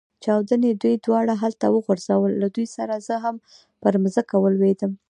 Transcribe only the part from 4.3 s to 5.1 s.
ولوېدم.